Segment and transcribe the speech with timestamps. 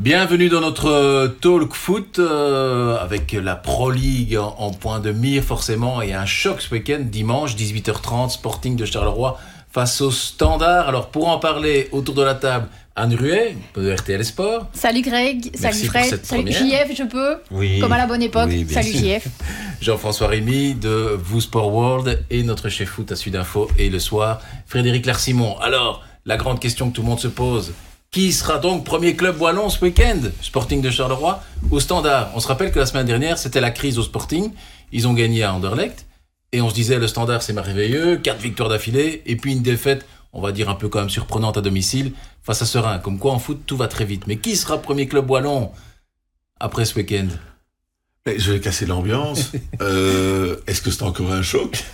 [0.00, 5.10] Bienvenue dans notre euh, talk foot euh, avec la Pro League en, en point de
[5.10, 9.38] mire forcément et un choc ce week-end dimanche 18h30 Sporting de Charleroi
[9.72, 10.88] face au Standard.
[10.88, 14.66] Alors pour en parler autour de la table, Anne Ruet de RTL Sport.
[14.72, 16.52] Salut Greg, Merci salut Fred, salut.
[16.52, 17.80] JF, je peux Oui.
[17.80, 19.00] Comme à la bonne époque, Oui, salut sûr.
[19.00, 19.26] JF.
[19.80, 24.40] Jean-François Rémy de Vous Sport World et notre chef foot à Sudinfo et le soir
[24.66, 25.58] Frédéric Larsimon.
[25.58, 27.72] Alors la grande question que tout le monde se pose.
[28.10, 30.20] Qui sera donc premier club wallon ce week-end?
[30.40, 33.98] Sporting de Charleroi ou Standard On se rappelle que la semaine dernière, c'était la crise
[33.98, 34.50] au Sporting.
[34.92, 36.06] Ils ont gagné à Anderlecht.
[36.52, 38.16] Et on se disait, le Standard, c'est merveilleux.
[38.16, 39.22] Quatre victoires d'affilée.
[39.26, 42.62] Et puis une défaite, on va dire un peu quand même surprenante à domicile, face
[42.62, 42.98] à Serein.
[42.98, 44.26] Comme quoi, en foot, tout va très vite.
[44.26, 45.70] Mais qui sera premier club wallon
[46.58, 47.28] après ce week-end?
[48.26, 49.52] Je vais casser l'ambiance.
[49.80, 51.84] Euh, Est-ce que c'est encore un choc?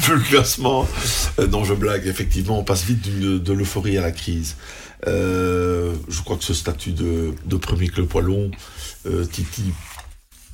[0.00, 0.86] Vu le classement
[1.38, 2.06] Euh, Non, je blague.
[2.06, 4.56] Effectivement, on passe vite de l'euphorie à la crise.
[5.06, 8.50] Euh, je crois que ce statut de, premier club wallon,
[9.06, 9.72] euh, Titi,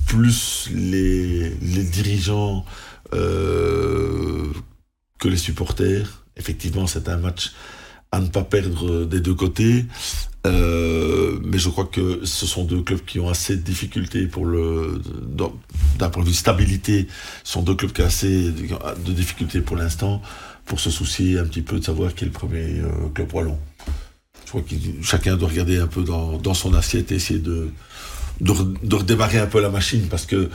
[0.05, 2.65] plus les, dirigeants
[3.13, 4.51] euh,
[5.19, 7.53] que les supporters, effectivement, c'est un match
[8.11, 9.85] à ne pas perdre des deux côtés.
[10.45, 15.01] Mais je crois que ce sont deux clubs qui ont assez de difficultés pour le,
[15.97, 17.07] d'un point de vue stabilité,
[17.43, 20.21] ce sont deux clubs qui ont assez de difficultés pour l'instant
[20.65, 22.81] pour se soucier un petit peu de savoir qui est le premier
[23.13, 23.59] club wallon.
[24.53, 27.69] Crois que chacun doit regarder un peu dans, son assiette et essayer de,
[28.39, 30.47] de, re- de redémarrer un peu la machine parce que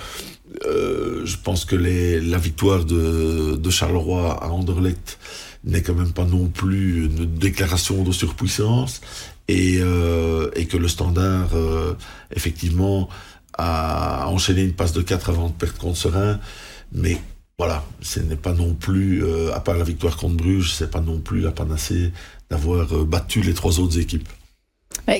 [0.66, 5.18] euh, je pense que la victoire de, Charleroi à Anderlecht
[5.64, 9.00] n'est quand même pas non plus une déclaration de surpuissance
[9.48, 11.94] et, euh, que le standard, euh,
[12.36, 13.08] effectivement,
[13.54, 16.38] a enchaîné une passe de 4 avant de perdre contre Serein.
[16.92, 17.18] Mais
[17.58, 21.18] voilà, ce n'est pas non plus, à part la victoire contre Bruges, c'est pas non
[21.18, 22.12] plus la panacée
[22.50, 24.28] d'avoir euh, battu les trois autres équipes.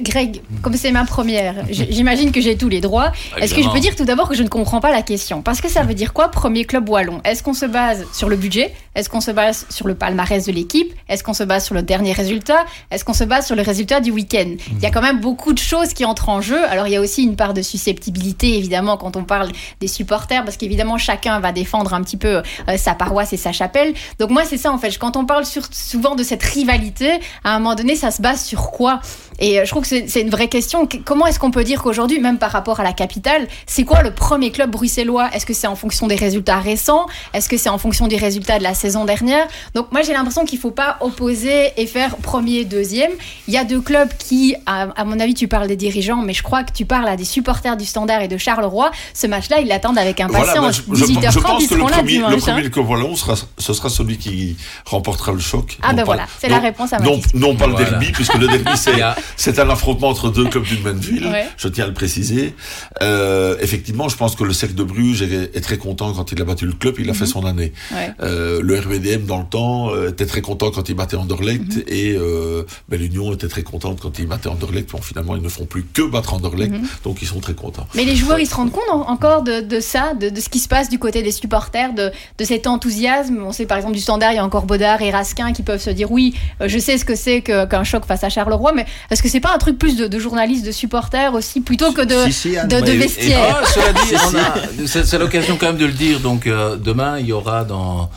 [0.02, 3.12] Greg, comme c'est ma première, j'imagine que j'ai tous les droits.
[3.38, 5.42] Est-ce que je peux dire tout d'abord que je ne comprends pas la question?
[5.42, 7.20] Parce que ça veut dire quoi, premier club wallon?
[7.24, 8.74] Est-ce qu'on se base sur le budget?
[8.94, 10.92] Est-ce qu'on se base sur le palmarès de l'équipe?
[11.08, 12.64] Est-ce qu'on se base sur le dernier résultat?
[12.90, 14.56] Est-ce qu'on se base sur le résultat du week-end?
[14.72, 16.62] Il y a quand même beaucoup de choses qui entrent en jeu.
[16.68, 19.50] Alors il y a aussi une part de susceptibilité, évidemment, quand on parle
[19.80, 23.52] des supporters, parce qu'évidemment, chacun va défendre un petit peu euh, sa paroisse et sa
[23.52, 23.94] chapelle.
[24.18, 24.96] Donc moi, c'est ça, en fait.
[24.98, 28.44] Quand on parle sur- souvent de cette rivalité, à un moment donné, ça se base
[28.44, 29.00] sur quoi?
[29.38, 30.86] Et euh, je trouve que c'est une vraie question.
[30.86, 34.02] Qu- Comment est-ce qu'on peut dire qu'aujourd'hui, même par rapport à la capitale, c'est quoi
[34.02, 35.29] le premier club bruxellois?
[35.34, 37.06] Est-ce que c'est en fonction des résultats récents?
[37.34, 39.46] Est-ce que c'est en fonction des résultats de la saison dernière?
[39.74, 43.11] Donc moi, j'ai l'impression qu'il faut pas opposer et faire premier, deuxième.
[43.46, 46.33] Il y a deux clubs qui, à, à mon avis, tu parles des dirigeants, mais
[46.33, 48.90] je crois que tu parles à des supporters du Standard et de Charleroi.
[49.12, 50.83] Ce match-là, ils l'attendent avec impatience.
[50.86, 52.36] bah, je, je- 18h30, je pense que le premier, le hein.
[52.39, 54.56] premier wallon sera, ce sera celui qui
[54.86, 55.77] remportera le choc.
[55.83, 57.39] Ah ben voilà, c'est la réponse à ma non, question.
[57.39, 57.90] non pas le Voilà.
[57.90, 58.70] derby, puisque le derby,
[59.36, 61.46] c'est c'est un affrontement entre deux clubs d'une même ville, Ouais.
[61.57, 62.55] je tiens à le préciser.
[63.02, 66.41] Euh, effectivement, je pense que le cercle de Bruges est, est très content quand il
[66.41, 67.73] a battu le club, il a fait son année.
[67.92, 68.13] Ouais.
[68.23, 71.83] Euh, le RWDM, dans le temps, euh, était très content quand il battait Anderlecht, Mhm.
[71.89, 74.91] et euh, ben, l'Union était très contente quand il battait Anderlecht.
[74.92, 76.86] Bon, finalement, ils ne font plus que battre Anderlecht, Mhm.
[77.05, 77.86] donc ils sont très contents.
[77.97, 80.48] Mais les joueurs, ils se rendent compte en- encore de, de ça, de, de ce
[80.48, 83.39] qui se passe du côté des supporters, de, de cet enthousiasme.
[83.45, 85.80] On sait par exemple du standard, il y a encore Baudard et Raskin qui peuvent
[85.83, 89.23] se dire oui, je sais ce que c'est qu'un choc face à Charleroi, mais est-ce
[89.23, 92.30] que c'est pas un truc plus de, de journalistes, de supporters aussi, plutôt que de,
[92.30, 95.76] Si, si, Anne, de, de mais- vestiaires Ah, cela dit, c'est c'est l'occasion quand même
[95.78, 96.20] de le dire.
[96.20, 98.10] Donc euh, demain, il y aura dans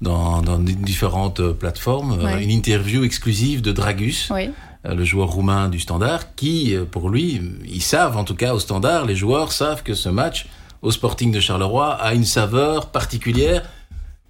[0.00, 2.44] dans, dans différentes plateformes euh, Ouais.
[2.44, 4.50] une interview exclusive de Dragus, Oui.
[4.86, 8.60] euh, le joueur roumain du Standard, qui, pour lui, ils savent, en tout cas au
[8.60, 10.46] Standard, les joueurs savent que ce match
[10.82, 13.62] au Sporting de Charleroi a une saveur particulière.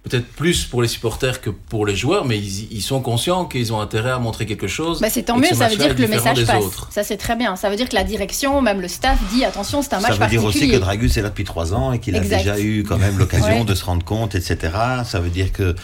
[0.03, 3.73] Peut-être plus pour les supporters que pour les joueurs, mais ils, ils sont conscients qu'ils
[3.73, 5.01] ont intérêt à montrer quelque chose.
[5.01, 6.63] Bah c'est tant mieux, ce ça veut dire que le message passe.
[6.63, 6.87] autres.
[6.89, 7.57] Ça c'est très bien.
[7.57, 10.17] Ça veut dire que la direction, même le staff dit attention, c'est un match Ça
[10.17, 10.79] veut dire aussi particulier.
[10.79, 13.59] que Dragus est là depuis trois ans et qu'il a déjà eu quand même l'occasion
[13.59, 13.65] Ouais.
[13.65, 14.57] de se rendre compte, etc.
[15.05, 15.75] Ça veut dire que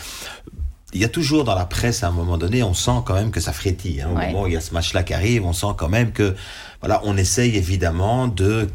[0.93, 3.31] il y a toujours dans la presse à un moment donné, on sent quand même
[3.31, 3.99] que ça frétille.
[4.01, 4.09] hein.
[4.13, 4.27] Au Ouais.
[4.27, 6.35] moment où il y a ce match-là qui arrive, on sent quand même que
[6.79, 8.69] voilà, on essaye évidemment de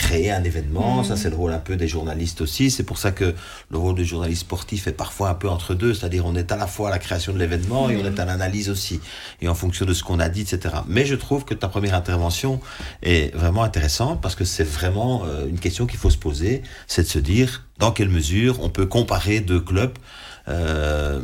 [0.00, 0.98] créer un événement.
[0.98, 1.04] Mhm.
[1.04, 2.70] Ça, c'est le rôle un peu des journalistes aussi.
[2.70, 3.34] C'est pour ça que
[3.70, 5.92] le rôle du journaliste sportif est parfois un peu entre deux.
[5.94, 8.24] C'est-à-dire, on est à la fois à la création de l'événement et on est à
[8.24, 9.00] l'analyse aussi.
[9.42, 10.76] Et en fonction de ce qu'on a dit, etc.
[10.88, 12.60] Mais je trouve que ta première intervention
[13.02, 16.62] est vraiment intéressante parce que c'est vraiment euh, une question qu'il faut se poser.
[16.86, 19.96] C'est de se dire dans quelle mesure on peut comparer deux clubs.
[20.48, 21.20] Euh,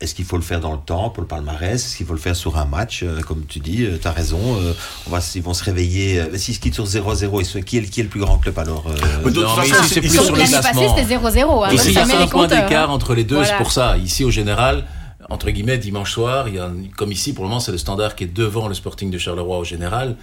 [0.00, 1.74] est-ce qu'il faut le faire dans le temps pour le palmarès?
[1.74, 3.02] Est-ce qu'il faut le faire sur un match?
[3.02, 4.38] Euh, Comme tu dis, tu as raison.
[4.60, 4.72] euh,
[5.06, 6.18] on va, ils vont se réveiller.
[6.20, 8.38] euh, S'ils se quittent sur 0-0, ils sont- qui, est, qui est le plus grand
[8.38, 10.96] club alors euh, Non, mais ici, c'est plus sur passée, classements.
[10.96, 11.64] c'était 0-0.
[11.64, 12.94] hein, Ici, il y a met un les point compteurs, d'écart hein.
[12.94, 13.50] entre les deux, Voilà.
[13.50, 13.96] c'est pour ça.
[13.98, 14.84] Ici, au général,
[15.28, 18.16] entre guillemets, dimanche soir, il y a, comme ici, pour le moment, c'est le standard
[18.16, 20.16] qui est devant le Sporting de Charleroi au général.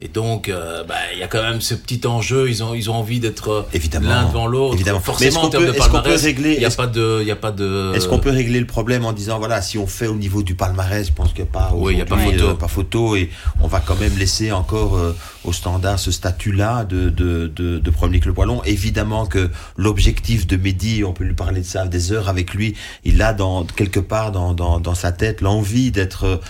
[0.00, 2.50] Et donc, euh, bah, il y a quand même ce petit enjeu.
[2.50, 4.74] Ils ont, ils ont envie d'être euh, l'un devant l'autre.
[4.74, 4.98] Évidemment.
[5.00, 7.52] Forcément, en termes peut- de palmarès, il n'y a pas de, il y a pas
[7.52, 7.92] de.
[7.94, 10.56] Est-ce qu'on peut régler le problème en disant voilà si on fait au niveau du
[10.56, 12.48] palmarès, je pense qu'il n'y a pas Oui, il y a pas photo.
[12.48, 13.30] euh, pas photo et
[13.60, 17.90] on va quand même laisser encore euh, au standard ce statut-là de, de, de, de
[17.90, 18.62] premier club wallon.
[18.64, 22.74] Évidemment que l'objectif de Mehdi, on peut lui parler de ça des heures avec lui,
[23.04, 26.40] il a dans quelque part dans, dans, dans sa tête l'envie d'être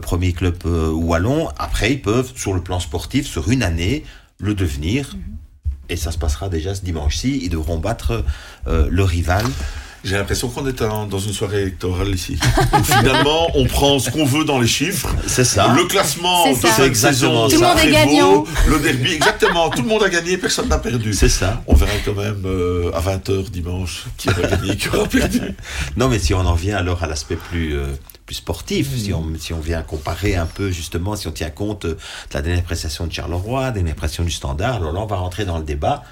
[0.00, 1.50] premier club wallon.
[1.58, 4.04] Après, ils peuvent sur le plan sportif sur une année
[4.38, 5.16] le devenir.
[5.88, 7.40] Et ça se passera déjà ce dimanche-ci.
[7.42, 8.24] Ils devront battre
[8.66, 9.44] euh, le rival.
[10.04, 12.38] J'ai l'impression qu'on est dans une soirée électorale ici.
[12.84, 15.08] Finalement, on prend ce qu'on veut dans les chiffres.
[15.26, 15.72] C'est ça.
[15.74, 16.72] Le classement de ça.
[16.72, 17.48] cette saison.
[17.48, 18.44] Tout le monde est gagnant.
[18.68, 19.70] Le derby, exactement.
[19.70, 21.14] Tout le monde a gagné, personne n'a perdu.
[21.14, 21.62] C'est ça.
[21.66, 25.40] On verra quand même euh, à 20h dimanche qui aura gagné, qui aura perdu.
[25.96, 27.86] Non, mais si on en vient alors à l'aspect plus, euh,
[28.26, 31.84] plus sportif, si, on, si on vient comparer un peu justement, si on tient compte
[31.84, 35.06] euh, de la dernière prestation de Charleroi, des dernières prestations du Standard, alors là on
[35.06, 36.04] va rentrer dans le débat.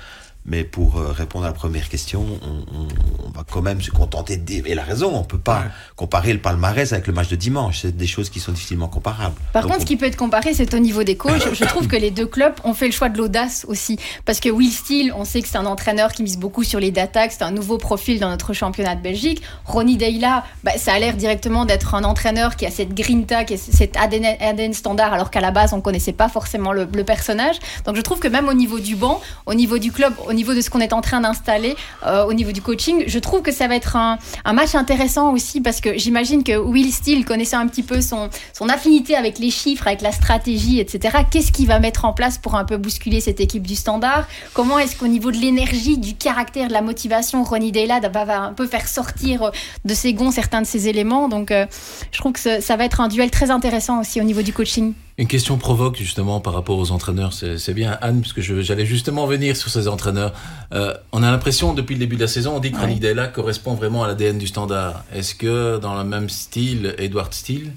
[0.44, 2.88] Mais pour euh, répondre à la première question, on, on-
[3.26, 5.66] on va quand même se contenter de dire, et la raison, on peut pas Ouais.
[5.94, 9.36] comparer le palmarès avec le match de dimanche, c'est des choses qui sont difficilement comparables.
[9.52, 11.54] Par Donc, contre, on- ce qui peut être comparé, c'est au niveau des coachs.
[11.54, 13.98] Je trouve que les deux clubs ont fait le choix de l'audace aussi.
[14.24, 16.90] Parce que Will Steele, on sait que c'est un entraîneur qui mise beaucoup sur les
[16.90, 19.42] data, que c'est un nouveau profil dans notre championnat de Belgique.
[19.64, 23.54] Ronnie Deila, bah, ça a l'air directement d'être un entraîneur qui a cette grinta, qui
[23.54, 27.04] a cet ADN, ADN standard, alors qu'à la base, on connaissait pas forcément le, le
[27.04, 27.56] personnage.
[27.86, 30.54] Donc je trouve que même au niveau du banc, au niveau du club, au niveau
[30.54, 31.76] de ce qu'on est en train d'installer,
[32.06, 34.18] euh, au niveau du coaching, je trouve que ça va être un,
[34.52, 38.68] match intéressant aussi parce que j'imagine que Will Steele, connaissant un petit peu son, son
[38.68, 42.54] affinité avec les chiffres, avec la stratégie, etc., qu'est-ce qu'il va mettre en place pour
[42.54, 44.26] un peu bousculer cette équipe du standard?
[44.54, 48.54] Comment est-ce qu'au niveau de l'énergie, du caractère, de la motivation, Ronnie Deyla va, un
[48.54, 49.50] peu faire sortir
[49.84, 51.28] de ses gonds certains de ses éléments?
[51.28, 51.66] Donc euh,
[52.10, 54.94] je trouve que ça va être un duel très intéressant aussi au niveau du coaching.
[55.22, 59.24] Une question provoque justement par rapport aux entraîneurs, c'est bien Anne, puisque je- j'allais justement
[59.24, 60.32] venir sur ces entraîneurs.
[60.74, 62.94] Euh, on a l'impression depuis le début de la saison, on dit que Ouais.
[62.96, 65.04] Della correspond vraiment à l'ADN du standard.
[65.14, 67.70] Est-ce que dans le même style, Edward Steele,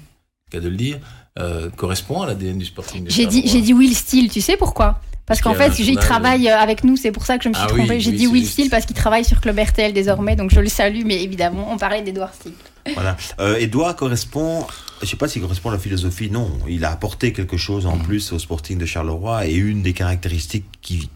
[0.50, 0.98] cas de le dire,
[1.38, 5.00] euh, correspond à l'ADN du Sporting J'ai dit, j'ai dit Will Steele, tu sais pourquoi?
[5.24, 7.54] Parce Parce qu'en fait, il travaille euh, avec nous, c'est pour ça que je me
[7.54, 8.00] suis Ah oui, trompée.
[8.00, 8.44] J'ai oui, dit Will.
[8.46, 11.76] Steele parce qu'il travaille sur Club RTL désormais, donc je le salue, mais évidemment, on
[11.78, 12.54] parlait d'Edouard Steele.
[12.96, 13.16] Voilà.
[13.40, 14.66] Euh, Edouard correspond,
[15.02, 16.50] je sais pas s'il correspond à la philosophie, non.
[16.66, 20.64] Il a apporté quelque chose en plus au Sporting de Charleroi et une des caractéristiques
[20.82, 21.08] qui-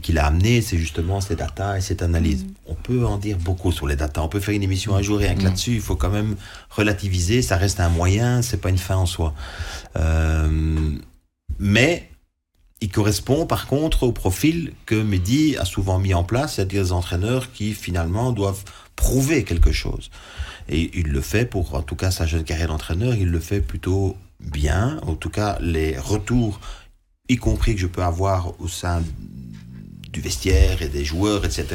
[0.00, 2.46] qu'il a amené, c'est justement ces datas et cette analyse.
[2.66, 4.22] On peut en dire beaucoup sur les datas.
[4.22, 5.74] On peut faire une émission un jour rien que là-dessus.
[5.74, 6.36] Il faut quand même
[6.70, 7.42] relativiser.
[7.42, 9.34] Ça reste un moyen, c'est pas une fin en soi.
[9.96, 10.90] Euh,
[11.58, 12.08] mais
[12.80, 16.92] il correspond par contre au profil que Mehdi a souvent mis en place, c'est-à-dire des
[16.92, 18.64] entraîneurs qui finalement doivent
[18.96, 20.10] prouver quelque chose.
[20.68, 23.60] Et il le fait pour, en tout cas, sa jeune carrière d'entraîneur, il le fait
[23.60, 24.98] plutôt bien.
[25.06, 26.60] En tout cas, les retours,
[27.28, 29.02] y compris que je peux avoir au sein
[30.12, 31.66] du vestiaire et des joueurs, etc.,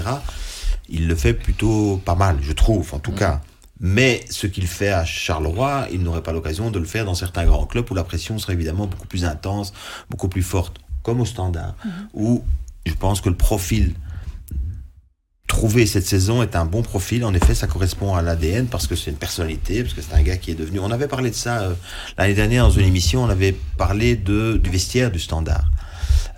[0.90, 3.42] il le fait plutôt pas mal, je trouve, en tout cas.
[3.80, 7.46] Mais ce qu'il fait à Charleroi, il n'aurait pas l'occasion de le faire dans certains
[7.46, 9.74] grands clubs où la pression serait évidemment beaucoup plus intense,
[10.10, 11.76] beaucoup plus forte, comme au Standard,
[12.14, 12.44] où
[12.86, 13.96] je pense que le profil
[15.52, 17.26] trouvé cette saison est un bon profil.
[17.26, 20.22] En effet, ça correspond à l'ADN parce que c'est une personnalité, parce que c'est un
[20.22, 20.80] gars qui est devenu.
[20.80, 21.74] On avait parlé de ça euh,
[22.18, 23.22] l'année dernière dans une émission.
[23.24, 25.66] On avait parlé de du vestiaire du Standard.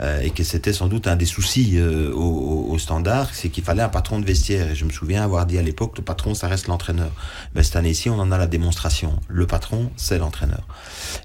[0.01, 3.63] Euh, et que c'était sans doute un des soucis euh, au, au- standard, c'est qu'il
[3.63, 4.71] fallait un patron de vestiaire.
[4.71, 7.12] Et je me souviens avoir dit à l'époque, le patron, ça reste l'entraîneur.
[7.53, 9.19] Ben, cette année-ci, on en a la démonstration.
[9.27, 10.65] Le patron, c'est l'entraîneur.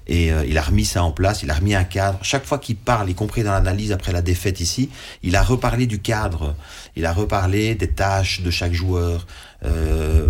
[0.07, 2.19] Et euh, il a remis ça en place, il a remis un cadre.
[2.21, 4.89] Chaque fois qu'il parle, y compris dans l'analyse après la défaite ici,
[5.23, 6.55] il a reparlé du cadre,
[6.95, 9.25] il a reparlé des tâches de chaque joueur.
[9.65, 10.27] Euh,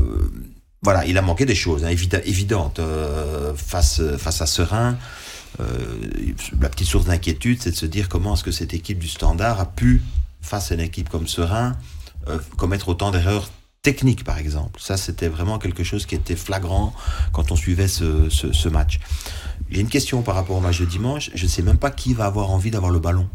[0.81, 4.97] voilà, il a manqué des choses hein, évid- évidentes euh, face, face à Serein.
[5.59, 5.65] Euh,
[6.61, 9.59] la petite source d'inquiétude, c'est de se dire comment est-ce que cette équipe du Standard
[9.59, 10.01] a pu,
[10.41, 11.75] face à une équipe comme Serein,
[12.27, 13.49] euh, commettre autant d'erreurs
[13.81, 14.79] techniques, par exemple.
[14.81, 16.93] Ça, c'était vraiment quelque chose qui était flagrant
[17.31, 18.99] quand on suivait ce, ce, ce match.
[19.69, 21.29] J'ai une question par rapport au match de dimanche.
[21.33, 23.27] Je ne sais même pas qui va avoir envie d'avoir le ballon.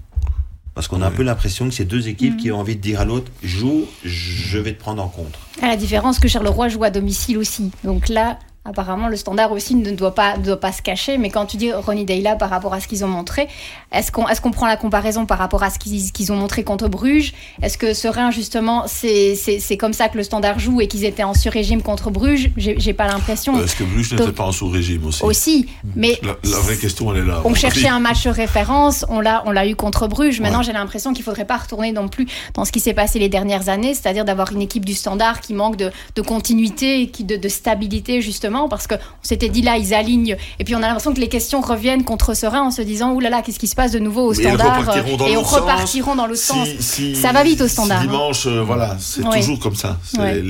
[0.74, 2.40] Parce qu'on a un peu l'impression que c'est deux équipes Mhm.
[2.40, 5.38] qui ont envie de dire à l'autre joue, je vais te prendre en contre.
[5.62, 7.70] À la différence que Charleroi joue à domicile aussi.
[7.84, 11.18] Donc là, apparemment, le standard aussi ne doit pas, ne doit pas se cacher.
[11.18, 13.48] Mais quand tu dis Ronnie Deyla par rapport à ce qu'ils ont montré,
[13.92, 16.88] est-ce qu'on est qu'on prend la comparaison par rapport à ce qu'ils ont montré contre
[16.88, 17.32] Bruges?
[17.62, 21.34] Est-ce que Serein, justement, c'est comme ça que le standard joue et qu'ils étaient en
[21.34, 22.50] sur-régime contre Bruges?
[22.56, 23.62] J'ai pas l'impression.
[23.62, 25.22] Est-ce que Bruges n'était pas en sous-régime aussi?
[25.24, 25.66] Aussi.
[25.94, 27.42] Mais la, la vraie question, elle est là.
[27.44, 30.40] on cherchait un match référence, on l'a, eu contre Bruges.
[30.40, 30.64] Maintenant, Ouais.
[30.64, 33.68] j'ai l'impression qu'il faudrait pas retourner non plus dans ce qui s'est passé les dernières
[33.68, 37.36] années, c'est-à-dire d'avoir une équipe du standard qui manque de, de continuité, et qui, de,
[37.36, 40.82] de stabilité justement justement, parce qu'on s'était dit là, ils alignent, et puis on a
[40.86, 43.66] l'impression que les questions reviennent contre Serein en se disant, oulala, là là, qu'est-ce qui
[43.66, 46.68] se passe de nouveau au standard Et on l'autre repartiront dans l'autre Si- sens.
[46.78, 48.06] si- Ça va vite au standard, hein.
[48.06, 49.40] Dimanche, euh, voilà, c'est Ouais.
[49.40, 49.98] toujours comme ça.
[50.04, 50.42] C'est Ouais.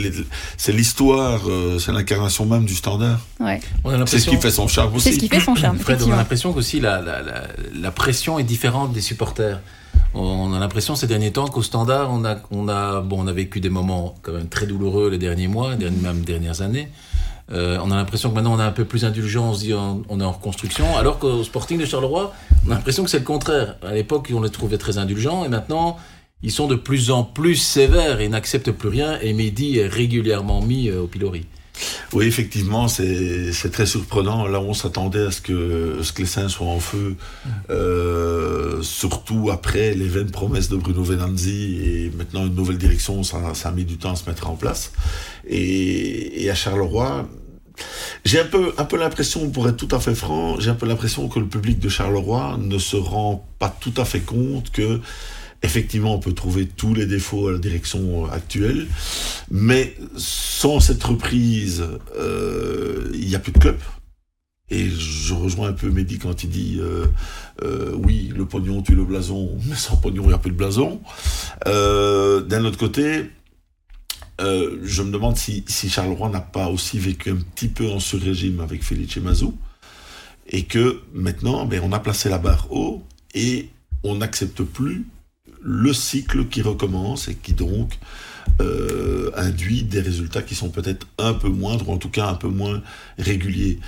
[0.72, 3.20] l'histoire, euh, c'est l'incarnation même du standard.
[3.40, 3.60] Ouais.
[4.06, 5.04] C'est ce qui fait son charme aussi.
[5.08, 5.78] C'est ce qui fait son charme.
[5.78, 7.42] Fred, on a l'impression qu'aussi la, la, la,
[7.74, 9.60] la pression est différente des supporters.
[10.16, 13.32] On a l'impression ces derniers temps qu'au standard, on a, on, a, bon, on a
[13.32, 16.88] vécu des moments quand même très douloureux les derniers mois, même dernières années.
[17.52, 19.74] Euh, on a l'impression que maintenant on est un peu plus indulgent, on se dit
[19.74, 22.32] on, est en reconstruction, alors qu'au Sporting de Charleroi,
[22.66, 23.76] on a l'impression que c'est le contraire.
[23.82, 25.98] À l'époque, on les trouvait très indulgents et maintenant,
[26.42, 29.18] ils sont de plus en plus sévères et n'acceptent plus rien.
[29.20, 31.46] Et Mehdi est régulièrement mis euh, au pilori.
[32.12, 34.46] Oui, effectivement, c'est très surprenant.
[34.46, 37.16] Là, on s'attendait à ce que, ce que les Saints soient en feu,
[37.70, 43.54] euh, surtout après les vaines promesses de Bruno Venanzi et maintenant une nouvelle direction, ça,
[43.54, 44.92] ça a mis du temps à se mettre en place.
[45.48, 47.28] Et, et à Charleroi,
[48.24, 50.86] j'ai un peu, un peu l'impression, pour être tout à fait franc, j'ai un peu
[50.86, 55.00] l'impression que le public de Charleroi ne se rend pas tout à fait compte que
[55.64, 58.86] Effectivement, on peut trouver tous les défauts à la direction actuelle,
[59.50, 61.82] mais sans cette reprise,
[62.18, 63.78] euh, il n'y a plus de club.
[64.68, 67.06] Et je rejoins un peu Mehdi quand il dit euh,
[67.62, 70.56] euh, oui, le pognon tue le blason, mais sans pognon, il n'y a plus de
[70.56, 71.00] blason.
[71.64, 73.30] D'un autre côté,
[74.38, 78.60] je me demande si, si Charleroi n'a pas aussi vécu un petit peu en sur-régime
[78.60, 79.56] avec Felice Mazou,
[80.46, 83.02] et que maintenant, ben, on a placé la barre haut
[83.34, 83.70] et
[84.02, 85.06] on n'accepte plus
[85.64, 87.98] le cycle qui recommence et qui donc
[88.60, 92.34] euh, induit des résultats qui sont peut-être un peu moindres, ou en tout cas un
[92.34, 92.82] peu moins
[93.18, 93.80] réguliers.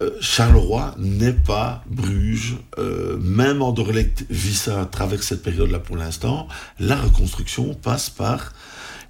[0.00, 5.96] Euh, Charleroi n'est pas Bruges, euh, même Anderlecht vit ça à travers cette période-là pour
[5.96, 6.46] l'instant.
[6.78, 8.52] La reconstruction passe par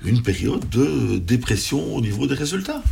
[0.02, 2.82] une période de dépression au niveau des résultats.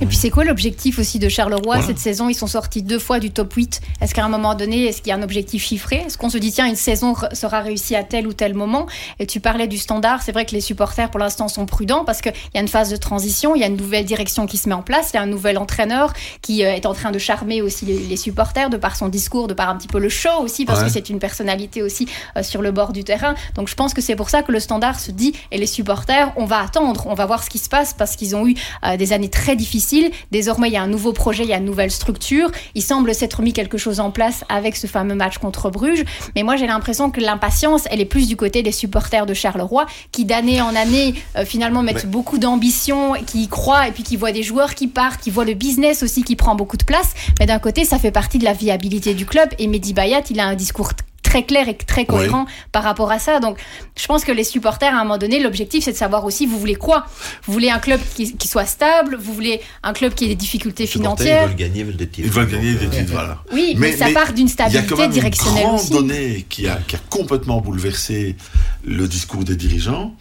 [0.00, 1.82] Et puis c'est quoi l'objectif aussi de Charleroi Voilà.
[1.82, 2.28] cette saison?
[2.28, 3.80] Ils sont sortis deux fois du top 8.
[4.00, 6.04] Est-ce qu'à un moment donné, est-ce qu'il y a un objectif chiffré?
[6.06, 8.86] Est-ce qu'on se dit, tiens, une saison sera réussie à tel ou tel moment?
[9.18, 12.20] Et tu parlais du standard, c'est vrai que les supporters pour l'instant sont prudents parce
[12.20, 14.68] qu'il y a une phase de transition, il y a une nouvelle direction qui se
[14.68, 16.12] met en place, il y a un nouvel entraîneur
[16.42, 19.54] qui euh, est en train de charmer aussi les, supporters de par son discours, de
[19.54, 20.86] par un petit peu le show aussi, parce Ouais.
[20.86, 23.34] que c'est une personnalité aussi euh, sur le bord du terrain.
[23.56, 26.32] Donc je pense que c'est pour ça que le standard se dit, et les supporters,
[26.36, 28.96] on va attendre, on va voir ce qui se passe parce qu'ils ont eu euh,
[28.96, 29.87] des années très difficiles.
[30.30, 32.50] Désormais, il y a un nouveau projet, il y a une nouvelle structure.
[32.74, 36.04] Il semble s'être mis quelque chose en place avec ce fameux match contre Bruges.
[36.36, 39.86] Mais moi, j'ai l'impression que l'impatience, elle est plus du côté des supporters de Charleroi,
[40.12, 44.02] qui d'année en année, euh, finalement, mettent Mais- beaucoup d'ambition, qui y croient, et puis
[44.02, 46.84] qui voient des joueurs qui partent, qui voient le business aussi qui prend beaucoup de
[46.84, 47.14] place.
[47.40, 49.48] Mais d'un côté, ça fait partie de la viabilité du club.
[49.58, 50.92] Et Mehdi Bayat, il a un discours
[51.28, 53.38] très clair et très cohérent par rapport à ça.
[53.38, 53.58] Donc,
[53.96, 56.58] je pense que les supporters, à un moment donné, l'objectif, c'est de savoir aussi, vous
[56.58, 57.06] voulez quoi?
[57.44, 59.16] Vous voulez un club qui, qui soit stable?
[59.20, 61.44] Vous voulez un club qui ait des difficultés financières?
[61.44, 62.28] Ils veulent gagner, des titres.
[62.28, 63.42] Ils veulent gagner des euh, titres, voilà.
[63.52, 65.90] Oui, mais, ça part d'une Il y a quand stabilité même directionnelle une grande aussi.
[65.90, 68.36] donnée qui a, qui a complètement bouleversé
[68.84, 70.14] le discours des dirigeants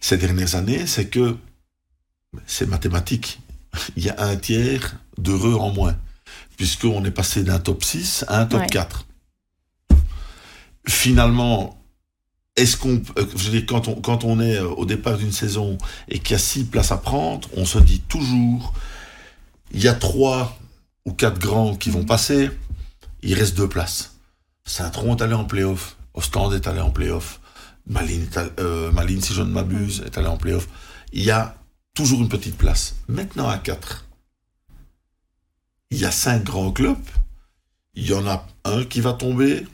[0.00, 1.36] ces dernières années, c'est que
[2.46, 3.40] c'est mathématique.
[3.96, 5.96] Il y a un tiers d'heureux en moins,
[6.56, 8.66] puisqu'on est passé d'un top 6 à un top Ouais.
[8.68, 9.05] 4.
[10.88, 11.76] Finalement,
[12.56, 15.32] est-ce qu'on, euh, je veux dire, quand on, quand on est euh, au départ d'une
[15.32, 15.76] saison
[16.08, 18.72] et qu'il y a six places à prendre, on se dit toujours,
[19.72, 20.58] il y a trois
[21.04, 22.50] ou quatre grands qui vont passer,
[23.22, 24.16] il reste deux places.
[24.64, 27.40] Saint-Tron est allé en playoff, Ostende est allé en playoff,
[27.86, 28.28] Malines,
[28.58, 28.90] euh,
[29.20, 30.68] si je ne m'abuse, est allé en playoff.
[31.12, 31.56] Il y a
[31.94, 32.96] toujours une petite place.
[33.06, 34.06] Maintenant à quatre,
[35.90, 36.96] il y a cinq grands clubs.
[37.94, 39.66] Il y en a un qui va tomber,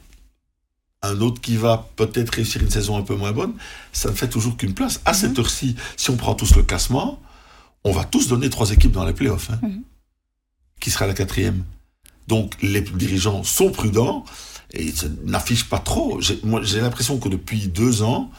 [1.03, 3.55] un autre qui va peut-être réussir une saison un peu moins bonne.
[3.93, 5.01] Ça ne fait toujours qu'une place.
[5.05, 7.21] À cette heure-ci, si on prend tous le classement,
[7.85, 9.51] on va tous donner trois équipes dans les playoffs.
[9.51, 9.59] hein.
[9.63, 9.83] Mhm.
[10.81, 11.65] Qui sera la quatrième
[12.29, 14.25] donc les dirigeants sont prudents
[14.73, 16.21] et ça n'affichent pas trop.
[16.21, 18.31] J'ai l'impression que depuis deux ans,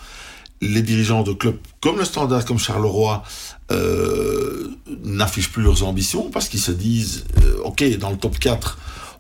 [0.61, 3.23] les dirigeants de clubs comme le Standard, comme Charleroi,
[3.71, 4.71] euh,
[5.03, 8.77] n'affichent plus leurs ambitions parce qu'ils se disent, euh, ok, dans le top 4,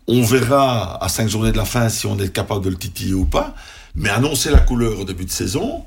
[0.07, 3.13] on verra à cinq journées de la fin si on est capable de le titiller
[3.13, 3.55] ou pas.
[3.95, 5.85] Mais annoncer la couleur au début de saison,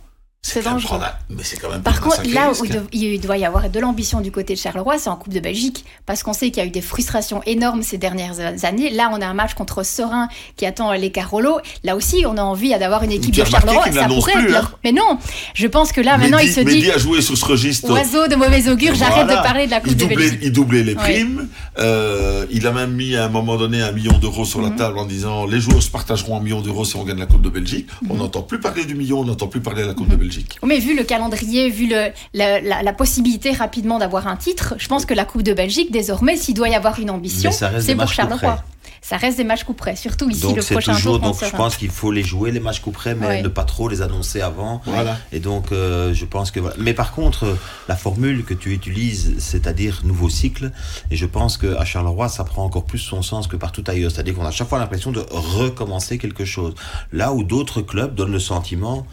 [0.53, 1.01] C'est dangereux.
[1.31, 4.31] Mais c'est quand même Par contre, là où il doit- y avoir de l'ambition du
[4.31, 6.71] côté de Charleroi, c'est en Coupe de Belgique, parce qu'on sait qu'il y a eu
[6.71, 8.91] des frustrations énormes ces dernières années.
[8.91, 11.59] Là, on a un match contre Serein qui attend les Carolo.
[11.85, 13.91] Là aussi, on a envie d'avoir une équipe de Charleroi.
[13.93, 14.79] Ça pourrait plus, être hein.
[14.85, 15.19] Mais non,
[15.55, 17.91] je pense que là, maintenant, il se dit a joué sur ce registre.
[17.91, 19.41] oiseau de mauvais augure, j'arrête Voilà.
[19.41, 20.39] de parler de la Coupe il de Belgique.
[20.43, 21.49] il doublait les primes.
[21.79, 24.77] Euh, il a même mis à un moment donné un million d'euros sur la Mhm.
[24.77, 27.43] table en disant les joueurs se partageront un million d'euros si on gagne la Coupe
[27.43, 27.89] de Belgique.
[28.09, 28.21] On Mhm.
[28.21, 30.36] n'entend plus parler du million, on n'entend plus parler de la Coupe de Belgique.
[30.37, 30.59] Belgique.
[30.67, 34.89] Mais vu le calendrier, vu le, la, la- la possibilité rapidement d'avoir un titre, je
[34.89, 38.13] pense que la Coupe de Belgique, désormais, s'il doit y avoir une ambition, c'est pour
[38.13, 38.63] Charleroi.
[39.03, 41.29] Ça reste des matchs coup près, surtout ici Donc le c'est prochain toujours, tour.
[41.31, 43.43] donc je pense qu'il faut les jouer les matchs coup près, mais Ouais.
[43.43, 44.81] ne pas trop les annoncer avant.
[44.85, 45.17] Voilà.
[45.31, 46.75] Et donc euh, je pense que voilà.
[46.81, 47.57] Mais par contre,
[47.89, 50.73] la formule que tu utilises, c'est-à-dire nouveau cycle,
[51.13, 54.11] et je pense que à Charleroi, ça prend encore plus son sens que partout ailleurs.
[54.11, 56.75] C'est-à-dire qu'on a chaque fois l'impression de recommencer quelque chose.
[57.13, 59.07] Là où d'autres clubs donnent le sentiment.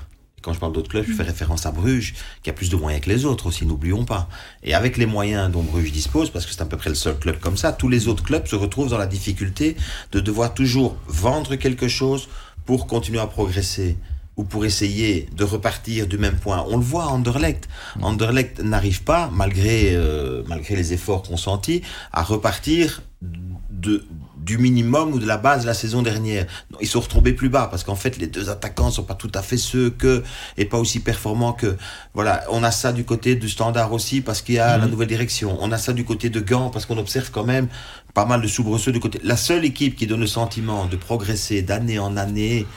[0.43, 3.03] Quand je parle d'autres clubs, je fais référence à Bruges, qui a plus de moyens
[3.03, 4.27] que les autres aussi, n'oublions pas.
[4.61, 7.17] Et avec les moyens dont Bruges dispose, parce que c'est à peu près le seul
[7.17, 9.77] club comme ça, tous les autres clubs se retrouvent dans la difficulté
[10.11, 12.27] de devoir toujours vendre quelque chose
[12.65, 13.97] pour continuer à progresser
[14.35, 16.65] ou pour essayer de repartir du même point.
[16.67, 17.69] On le voit à Anderlecht.
[18.01, 24.05] Anderlecht n'arrive pas, malgré, euh, malgré les efforts consentis, à repartir de,
[24.43, 26.45] du minimum ou de la base de la saison dernière.
[26.81, 29.41] Ils sont retombés plus bas parce qu'en fait, les deux attaquants sont pas tout à
[29.41, 30.23] fait ceux que,
[30.57, 31.77] et pas aussi performants que,
[32.13, 35.07] voilà, on a ça du côté du standard aussi parce qu'il y a la nouvelle
[35.07, 35.57] direction.
[35.61, 37.67] On a ça du côté de Gand parce qu'on observe quand même
[38.13, 39.19] pas mal de soubresauts du côté.
[39.23, 42.67] La seule équipe qui donne le sentiment de progresser d'année en année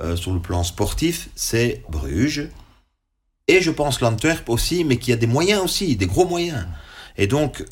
[0.00, 2.48] euh, sur le plan sportif, c'est Bruges.
[3.48, 6.66] Et je pense l'Antwerp aussi, mais qui a des moyens aussi, des gros moyens.
[7.16, 7.64] Et donc,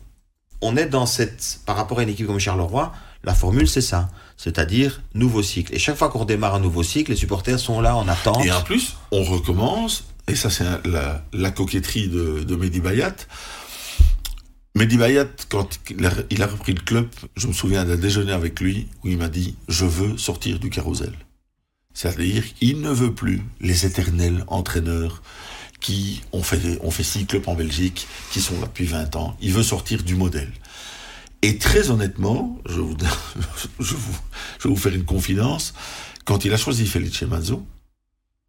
[0.61, 2.93] on est dans cette, par rapport à une équipe comme Charleroi,
[3.25, 4.11] la formule c'est ça.
[4.37, 5.75] C'est-à-dire nouveau cycle.
[5.75, 8.45] Et chaque fois qu'on redémarre un nouveau cycle, les supporters sont là en attente.
[8.45, 13.15] Et en plus, on recommence, et ça c'est la, coquetterie de, Mehdi Bayat.
[14.75, 18.33] Mehdi Bayat, quand il a, il a repris le club, je me souviens d'un déjeuner
[18.33, 21.13] avec lui où il m'a dit Je veux sortir du carrousel.
[21.95, 25.23] C'est-à-dire qu'il ne veut plus les éternels entraîneurs
[25.83, 29.37] qui ont fait, ont fait six clubs en Belgique, qui sont là depuis 20 ans.
[29.41, 30.51] Il veut sortir du modèle.
[31.43, 32.97] Et très honnêtement, je, vous,
[33.81, 35.75] je, vais vous faire une confidence,
[36.25, 37.67] quand il a choisi Felice Mazzo,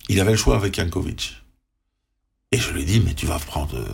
[0.09, 1.43] il avait le choix avec Jankovic.
[2.51, 3.87] Et je lui ai dit, mais tu vas prendre euh,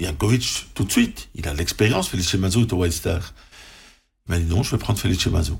[0.00, 1.28] Jankovic tout de suite.
[1.34, 3.34] Il a l'expérience, Felice Mazzo est au White Star.
[4.26, 5.58] Il m'a dit, non, je vais prendre Felice Mazzo.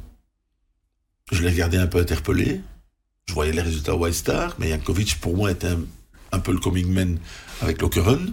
[1.32, 2.60] Je l'ai regardé un peu interpellé.
[3.26, 5.80] Je voyais les résultats au White Star, mais Jankovic, pour moi, était un,
[6.32, 7.18] un peu le coming man
[7.60, 8.32] avec Lokeren.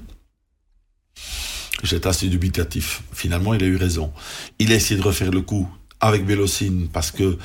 [1.83, 3.01] J'étais assez dubitatif.
[3.13, 4.11] Finalement, il a eu raison.
[4.59, 7.37] Il a essayé de refaire le coup avec Bélocine parce que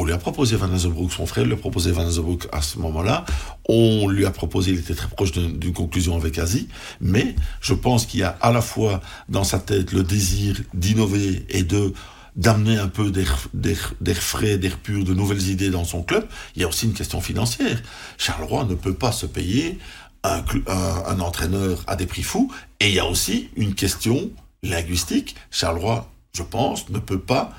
[0.00, 2.78] on lui a proposé Van Azenbroek, son frère lui a proposé Van Azenbroek à ce
[2.78, 3.24] moment-là.
[3.68, 6.68] On lui a proposé, il était très proche d'une conclusion avec Asie,
[7.00, 11.44] mais je pense qu'il y a à la fois dans sa tête le désir d'innover
[11.48, 11.92] et de
[12.36, 16.24] d'amener un peu d'air frais, d'air pur, de nouvelles idées dans son club.
[16.54, 17.82] Il y a aussi une question financière.
[18.16, 19.80] Charleroi ne peut pas se payer
[20.24, 22.52] un, entraîneur à des prix fous.
[22.80, 24.30] Et il y a aussi une question
[24.62, 25.36] linguistique.
[25.50, 27.52] Charleroi, je pense, ne peut pas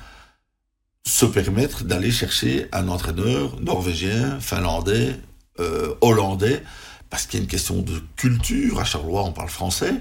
[1.06, 5.16] se permettre d'aller chercher un entraîneur norvégien, finlandais,
[5.58, 6.62] euh, hollandais,
[7.08, 8.80] parce qu'il y a une question de culture.
[8.80, 9.94] À Charleroi, on parle français.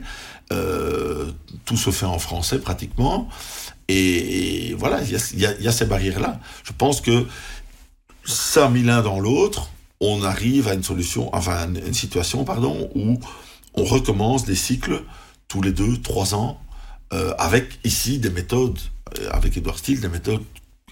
[0.51, 1.31] Euh,
[1.65, 3.29] tout se fait en français pratiquement.
[3.87, 6.39] Et, voilà, il y y a ces barrières-là.
[6.63, 7.25] Je pense que
[8.25, 9.69] ça mis l'un dans l'autre,
[10.01, 13.19] on arrive à une solution, enfin, une, situation, pardon, où
[13.73, 15.03] on recommence des cycles
[15.47, 16.59] tous les deux, trois ans,
[17.13, 18.79] euh, avec ici des méthodes,
[19.19, 20.43] euh, avec Edouard Steele, des méthodes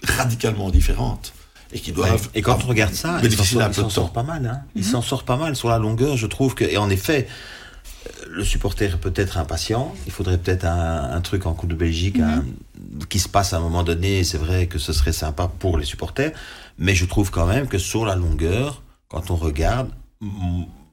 [0.02, 1.32] radicalement différentes.
[1.72, 2.30] Et qui doivent.
[2.34, 4.46] Et quand on regarde ça, il s'en sort, pas mal.
[4.46, 4.62] Hein.
[4.74, 6.64] Il s'en sort pas mal sur la longueur, je trouve que.
[6.64, 7.28] Et en effet,
[8.06, 9.94] euh, le supporter est peut-être impatient.
[10.06, 12.42] Il faudrait peut-être un, un truc en Coupe de Belgique un-
[13.10, 14.24] qui se passe à un moment donné.
[14.24, 16.32] C'est vrai que ce serait sympa pour les supporters.
[16.78, 19.90] Mais je trouve quand même que sur la longueur, quand on regarde,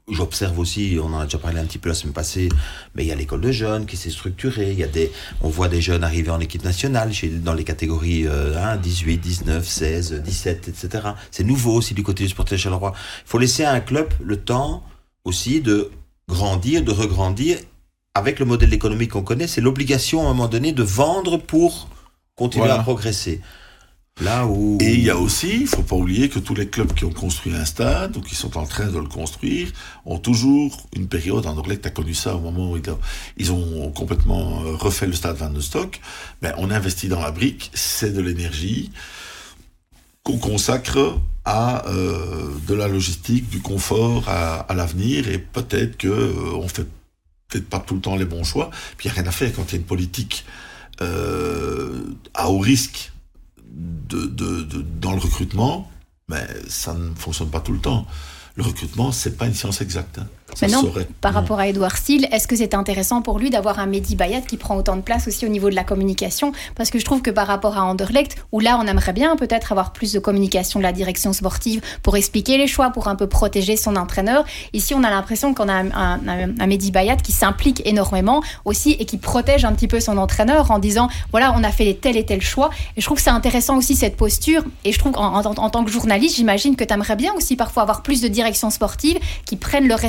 [0.07, 2.47] J'observe aussi, on en a déjà parlé un petit peu la semaine passée,
[2.93, 4.71] mais il y a l'école de jeunes qui s'est structurée.
[4.71, 7.63] Il y a des, on voit des jeunes arriver en équipe nationale chez, dans les
[7.63, 11.07] catégories euh, hein, 18, 19, 16, 17, etc.
[11.31, 12.93] C'est nouveau aussi du côté du sportif Charleroi.
[13.25, 14.83] Il faut laisser à un club le temps
[15.23, 15.89] aussi de
[16.29, 17.57] grandir, de regrandir
[18.13, 19.47] avec le modèle économique qu'on connaît.
[19.47, 21.89] C'est l'obligation à un moment donné de vendre pour
[22.35, 22.81] continuer Voilà.
[22.81, 23.41] à progresser.
[24.21, 24.77] Là où.
[24.79, 27.11] Et il y a aussi, il faut pas oublier que tous les clubs qui ont
[27.11, 29.73] construit un stade ou qui sont en train de le construire
[30.05, 31.45] ont toujours une période.
[31.45, 32.79] Anderlecht a connu ça au moment où
[33.35, 35.99] ils ont, complètement euh, refait le stade Van de Stock.
[36.41, 38.89] Ben, on investit dans la brique, c'est de l'énergie
[40.23, 46.55] qu'on consacre à euh, de la logistique, du confort à, l'avenir et peut-être que euh,
[46.55, 46.87] on fait
[47.49, 48.69] peut-être pas tout le temps les bons choix.
[48.95, 50.45] Puis il n'y a rien à faire quand il y a une politique
[52.33, 53.11] à haut risque
[53.75, 55.91] de, dans le recrutement,
[56.29, 58.05] mais ça ne fonctionne pas tout le temps.
[58.55, 60.19] Le recrutement, c'est pas une science exacte.
[60.19, 60.27] hein.
[60.53, 60.83] Ça Maintenant,
[61.21, 64.41] par rapport à Edouard Steele, est-ce que c'est intéressant pour lui d'avoir un Mehdi Bayat
[64.41, 66.51] qui prend autant de place aussi au niveau de la communication?
[66.75, 69.71] Parce que je trouve que par rapport à Anderlecht, où là on aimerait bien peut-être
[69.71, 73.27] avoir plus de communication de la direction sportive pour expliquer les choix, pour un peu
[73.27, 77.17] protéger son entraîneur, ici on a l'impression qu'on a un, un, un- un Mehdi Bayat
[77.17, 81.53] qui s'implique énormément aussi et qui protège un petit peu son entraîneur en disant voilà
[81.57, 82.69] on a fait tel et tel choix.
[82.95, 84.63] Et je trouve que c'est intéressant aussi cette posture.
[84.85, 87.55] Et je trouve qu'en en, en tant que journaliste, j'imagine que tu aimerais bien aussi
[87.55, 89.99] parfois avoir plus de direction sportive qui prennent leurs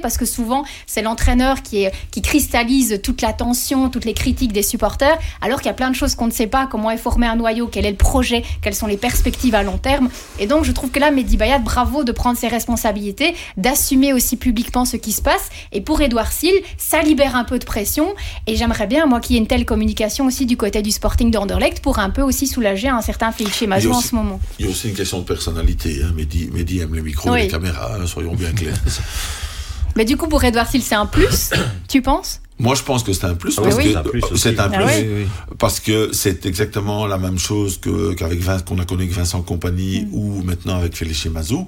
[0.00, 4.52] parce que souvent c'est l'entraîneur qui, est, qui cristallise toute la tension, toutes les critiques
[4.52, 6.96] des supporters, alors qu'il y a plein de choses qu'on ne sait pas, comment est
[6.96, 10.10] formé un noyau, quel est le projet, quelles sont les perspectives à long terme.
[10.38, 14.36] Et donc je trouve que là, Mehdi Bayat, bravo de prendre ses responsabilités, d'assumer aussi
[14.36, 15.48] publiquement ce qui se passe.
[15.72, 18.14] Et pour Edouard Sil, ça libère un peu de pression.
[18.46, 21.30] Et j'aimerais bien, moi, qu'il y ait une telle communication aussi du côté du Sporting
[21.30, 24.40] d'Anderlecht pour un peu aussi soulager un certain Felice Mazou en ce moment.
[24.58, 26.00] Il y a aussi une question de personnalité.
[26.04, 26.12] Hein.
[26.14, 27.42] Mehdi, Mehdi aime les micros, Oui.
[27.42, 28.78] les caméras, hein, soyons bien clairs.
[29.96, 31.50] Mais du coup, pour Edouard Sil, c'est un plus,
[31.88, 32.40] tu penses?
[32.60, 33.54] Moi, je pense que c'est un plus.
[33.58, 34.38] Ah parce oui, que c'est un plus aussi.
[34.42, 34.84] c'est un Ah.
[34.86, 35.26] Oui.
[35.58, 40.06] Parce que c'est exactement la même chose que, qu'avec qu'on a connu avec Vincent Compagnie
[40.06, 40.14] Mm.
[40.14, 41.66] ou maintenant avec Félix Mazou.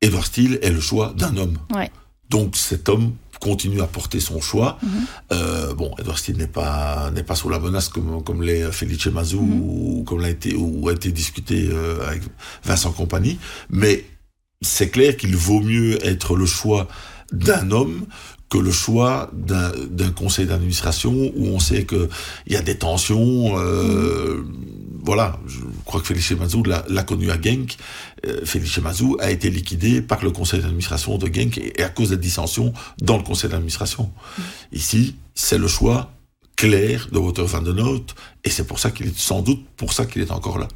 [0.00, 1.56] Edouard Steele est le choix d'un homme.
[1.72, 1.88] Ouais.
[2.28, 4.78] Donc cet homme continue à porter son choix.
[4.82, 4.90] Mhm.
[5.32, 9.06] Euh, bon, Edouard Steele n'est pas n'est pas sous la menace comme comme les Felice
[9.06, 9.60] Mazou Mhm.
[9.62, 12.22] ou comme l'a été ou a été discuté euh, avec
[12.64, 13.38] Vincent Compagnie,
[13.70, 14.04] mais
[14.60, 16.88] c'est clair qu'il vaut mieux être le choix
[17.32, 18.06] d'un homme
[18.48, 22.08] que le choix d'un d'un conseil d'administration où on sait que
[22.46, 23.58] il y a des tensions.
[23.58, 24.44] Euh,
[25.04, 27.76] Voilà, je crois que Félix Mazou l'a connu à Genk.
[28.24, 31.88] Euh, Félix Mazou a été liquidé par le conseil d'administration de Genk et, et à
[31.88, 34.12] cause des dissensions dans le conseil d'administration.
[34.70, 36.12] Ici, c'est le choix
[36.62, 38.06] clair de Wouter van den Hout
[38.44, 40.68] et c'est pour ça qu'il est sans doute pour ça qu'il est encore là.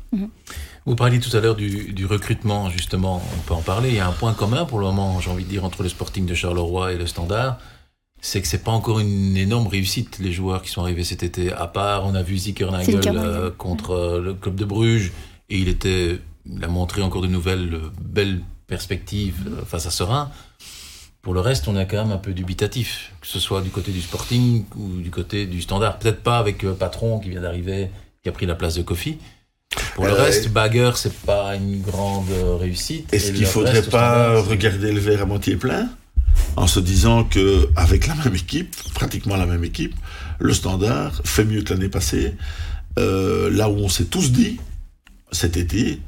[0.84, 3.90] Vous parliez tout à l'heure du, du recrutement, justement, on peut en parler.
[3.90, 5.88] Il y a un point commun pour le moment, j'ai envie de dire, entre le
[5.88, 7.58] Sporting de Charleroi et le Standard.
[8.20, 11.52] C'est que c'est pas encore une énorme réussite, les joueurs qui sont arrivés cet été.
[11.52, 15.12] À part, on a vu Zickernagel euh, contre euh, le club de Bruges,
[15.50, 19.90] et il était, il a montré encore de nouvelles euh, belles perspectives euh, face à
[19.90, 20.30] Serein.
[21.26, 23.90] Pour le reste, on est quand même un peu dubitatif, que ce soit du côté
[23.90, 25.98] du Sporting ou du côté du Standard.
[25.98, 27.90] Peut-être pas avec euh, Patron qui vient d'arriver,
[28.22, 29.18] qui a pris la place de Kofi.
[29.96, 33.12] Pour le Euh, reste, Bagger, c'est pas une grande euh, réussite.
[33.12, 35.88] Est-ce qu'il le faudrait reste, pas Standard, regarder le verre à moitié plein
[36.54, 39.96] en se disant que avec la même équipe, pratiquement la même équipe,
[40.38, 42.36] le Standard fait mieux que l'année passée.
[43.00, 44.60] Euh, là où on s'est tous dit
[45.32, 45.98] cet été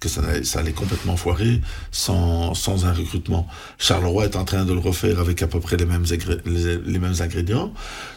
[0.00, 3.46] que ça, allait- ça allait complètement foirer sans, sans un recrutement.
[3.78, 6.04] Charleroi est en train de le refaire avec à peu près les mêmes,
[6.44, 7.72] les, les mêmes ingrédients.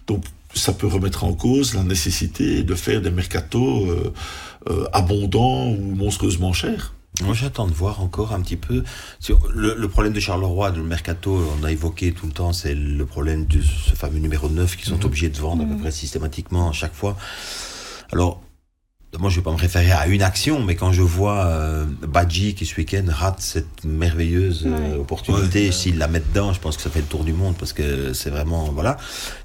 [0.07, 0.23] Donc
[0.55, 4.11] ça peut remettre en cause la nécessité de faire des mercatos euh,
[4.69, 6.93] euh, abondants ou monstrueusement chers.
[7.23, 8.83] Moi, j'attends de voir encore un petit peu.
[9.19, 12.75] Sur le, le problème de Charleroi, de mercato, on a évoqué tout le temps, c'est
[12.75, 15.91] le problème de ce fameux numéro 9 qu'ils sont obligés de vendre à peu près
[15.91, 17.17] systématiquement à chaque fois.
[18.11, 18.41] Alors,
[19.17, 22.53] moi, je vais pas me référer à une action, mais quand je vois euh, Badji
[22.53, 24.97] qui ce week-end rate cette merveilleuse euh, Ouais.
[24.99, 25.71] opportunité, Ouais.
[25.71, 28.13] s'il la met dedans, je pense que ça fait le tour du monde parce que
[28.13, 28.97] c'est vraiment voilà.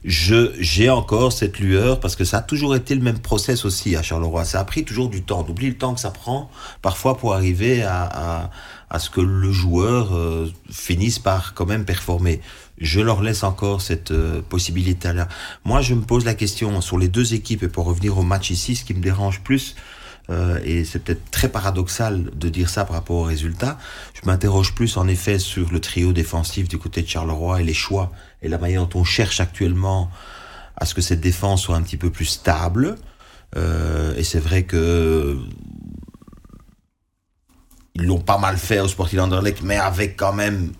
[0.05, 3.97] Je j'ai encore cette lueur parce que ça a toujours été le même process aussi
[3.97, 4.45] à Charleroi.
[4.45, 5.43] Ça a pris toujours du temps.
[5.45, 6.51] D'oublier le temps que ça prend
[6.83, 8.51] parfois pour arriver à, à,
[8.91, 12.41] à ce que le joueur euh, finisse par quand même performer.
[12.79, 15.29] Je leur laisse encore cette euh, possibilité-là.
[15.65, 18.51] Moi, je me pose la question sur les deux équipes et pour revenir au match
[18.51, 19.77] ici, ce qui me dérange plus,
[20.31, 23.79] euh, et c'est peut-être très paradoxal de dire ça par rapport au résultat,
[24.15, 27.75] je m'interroge plus en effet sur le trio défensif du côté de Charleroi et les
[27.75, 28.11] choix
[28.43, 30.11] et la manière dont on cherche actuellement
[30.77, 32.97] à ce que cette défense soit un petit peu plus stable.
[33.57, 35.39] Euh, et c'est vrai que
[37.95, 40.73] ils l'ont pas mal fait au Sporting Anderlecht, mais avec quand même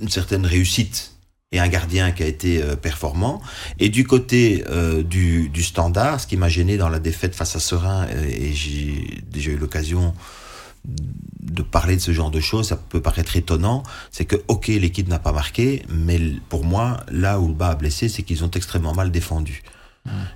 [0.00, 1.11] une certaine réussite
[1.52, 3.40] et un gardien qui a été euh, performant.
[3.78, 7.54] Et du côté euh, du, du standard, ce qui m'a gêné dans la défaite face
[7.54, 10.14] à Serein, euh, et j'ai déjà eu l'occasion
[10.84, 15.06] de parler de ce genre de choses, ça peut paraître étonnant, c'est que, ok, l'équipe
[15.08, 18.50] n'a pas marqué, mais pour moi, là où le bas a blessé, c'est qu'ils ont
[18.50, 19.62] extrêmement mal défendu.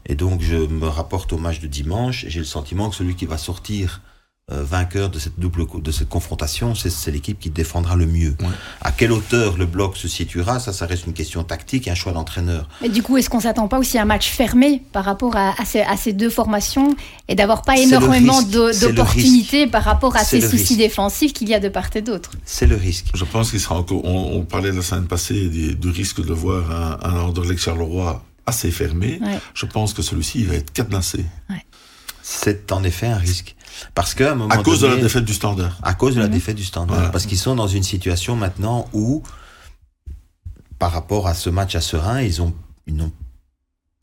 [0.05, 3.17] Et donc, je me rapporte au match de dimanche, et j'ai le sentiment que celui
[3.17, 4.03] qui va sortir
[4.49, 8.37] vainqueur de cette double de cette confrontation, c'est l'équipe qui défendra le mieux.
[8.41, 8.47] Ouais.
[8.81, 11.97] À quelle hauteur le bloc se situera, ça, ça reste une question tactique et un
[11.97, 12.69] choix d'entraîneur.
[12.81, 15.61] Mais du coup, est-ce qu'on s'attend pas aussi à un match fermé par rapport à,
[15.61, 16.95] à ces, à ces deux formations
[17.27, 20.77] et d'avoir pas énormément d'opportunités par rapport à ces soucis risque.
[20.77, 22.31] défensifs qu'il y a de part et d'autre?
[22.45, 23.07] C'est le risque.
[23.15, 24.05] Je pense qu'il sera encore.
[24.05, 28.71] On, on parlait la semaine passée du risque de voir un, un Anderlecht Charleroi assez
[28.71, 29.19] fermé.
[29.23, 29.41] Ouais.
[29.55, 31.25] Je pense que celui-ci va être cadenassé
[32.23, 33.57] C'est en effet un risque.
[33.95, 35.79] Parce qu'à un moment à cause de la défaite du Standard.
[35.83, 36.33] À cause de la Mhm.
[36.33, 36.97] défaite du standard.
[36.97, 37.11] Voilà.
[37.11, 39.23] Parce qu'ils sont dans une situation maintenant où
[40.79, 42.55] par rapport à ce match à Serein, ils ont
[42.87, 43.13] ils n'ont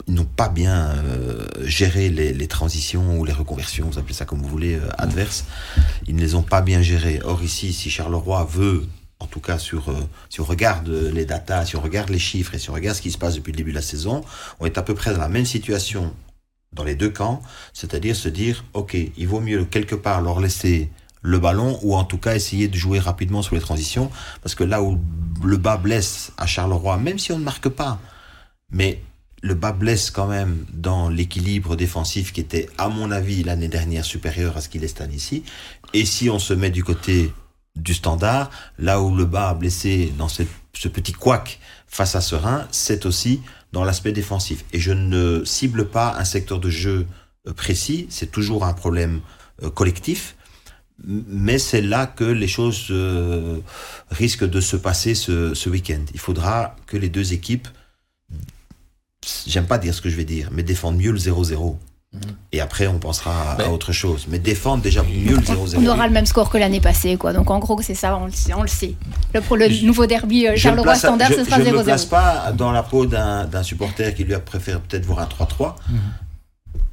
[0.08, 4.26] ils n'ont pas bien euh, géré les, les, transitions ou les reconversions, vous appelez ça
[4.26, 5.46] comme vous voulez, euh, adverses.
[6.08, 7.22] Ils ne les ont pas bien gérées.
[7.24, 8.86] Or ici, si Charleroi veut,
[9.22, 9.96] en tout cas sur, euh,
[10.30, 13.02] si on regarde les datas, si on regarde les chiffres et si on regarde ce
[13.02, 14.26] qui se passe depuis le début de la saison,
[14.60, 16.14] on est à peu près dans la même situation
[16.74, 17.42] dans les deux camps,
[17.74, 20.90] c'est-à-dire se dire, ok, il vaut mieux quelque part leur laisser
[21.22, 24.64] le ballon ou en tout cas essayer de jouer rapidement sur les transitions, parce que
[24.64, 25.00] là où
[25.44, 28.00] le bas blesse à Charleroi, même si on ne marque pas,
[28.72, 29.02] mais
[29.42, 34.06] le bas blesse quand même dans l'équilibre défensif qui était, à mon avis, l'année dernière
[34.06, 35.44] supérieur à ce qu'il est cette année-ci.
[35.94, 37.34] Et si on se met du côté
[37.76, 40.44] du standard, là où le bas a blessé dans ce
[40.88, 43.42] petit couac face à Serein, c'est aussi
[43.74, 44.64] dans l'aspect défensif.
[44.72, 47.06] Et je ne cible pas un secteur de jeu
[47.48, 49.20] euh, précis, c'est toujours un problème
[49.64, 50.38] euh, collectif,
[51.04, 53.60] mais c'est là que les choses euh,
[54.12, 56.06] risquent de se passer ce, week-end.
[56.14, 57.68] Il faudra que les deux équipes
[59.48, 61.78] j'aime pas dire ce que je vais dire, mais défendre mieux le 0-0.
[62.52, 64.28] Et après, on pensera à, autre chose.
[64.30, 65.78] Mais défendre déjà mieux le 0-0.
[65.78, 67.34] On aura le même score que l'année passée, quoi.
[67.34, 68.54] Donc en gros, c'est ça, on le sait.
[68.54, 68.96] On le, sait.
[69.34, 71.64] le, nouveau derby euh, Charleroi standard, ce sera 0-0.
[71.64, 75.06] Je ne me place pas dans la peau d'un supporter qui lui a préféré peut-être
[75.06, 75.76] voir un 3-3.
[75.90, 76.00] Mhm.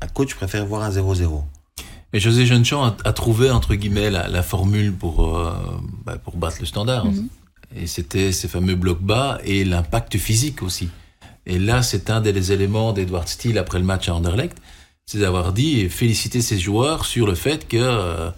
[0.02, 1.42] Un coach préfère voir un 0-0.
[2.12, 5.52] Et José Jeunechamp a, a, trouvé, entre guillemets, la, formule pour, euh,
[6.04, 7.04] bah, pour battre le standard.
[7.04, 7.28] Mhm.
[7.76, 10.88] Et c'était ces fameux blocs bas et l'impact physique aussi.
[11.46, 14.56] Et là, c'est un des éléments d'Edward Steele après le match à Anderlecht,
[15.10, 18.30] c'est d'avoir dit et féliciter ses joueurs sur le fait que euh,